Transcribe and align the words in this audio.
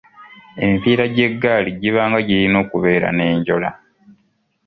Emipiira 0.63 1.03
gy’eggaali 1.15 1.69
gibanga 1.81 2.19
girina 2.27 2.57
okubeera 2.63 3.07
n'enjola. 3.11 3.69